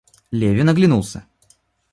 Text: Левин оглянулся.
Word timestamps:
Левин 0.31 0.69
оглянулся. 0.69 1.27